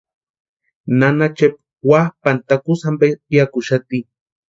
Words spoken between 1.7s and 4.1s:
wapʼani takusï ampe piakuxati.